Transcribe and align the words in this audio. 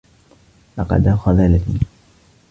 لقد 0.77 1.15
خذلني. 1.15 1.79